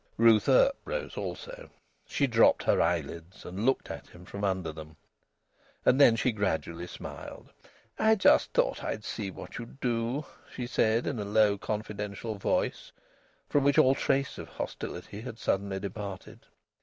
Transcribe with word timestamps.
Ruth 0.17 0.49
Earp 0.49 0.75
rose 0.83 1.15
also. 1.15 1.69
She 2.07 2.25
dropped 2.25 2.63
her 2.63 2.81
eyelids 2.81 3.45
and 3.45 3.67
looked 3.67 3.91
at 3.91 4.07
him 4.07 4.25
from 4.25 4.43
under 4.43 4.71
them. 4.71 4.95
And 5.85 6.01
then 6.01 6.15
she 6.15 6.31
gradually 6.31 6.87
smiled. 6.87 7.53
"I 7.99 8.15
thought 8.15 8.83
I'd 8.83 9.01
just 9.01 9.13
see 9.13 9.29
what 9.29 9.59
you'd 9.59 9.79
do," 9.79 10.25
she 10.51 10.65
said, 10.65 11.05
in 11.05 11.19
a 11.19 11.23
low, 11.23 11.55
confidential 11.59 12.33
voice 12.33 12.91
from 13.47 13.63
which 13.63 13.77
all 13.77 13.93
trace 13.93 14.39
of 14.39 14.47
hostility 14.49 15.21
had 15.21 15.37
suddenly 15.37 15.79
departed. 15.79 16.47